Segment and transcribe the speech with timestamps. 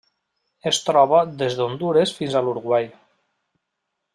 [0.69, 2.89] Es troba des d'Hondures fins a l'Uruguai.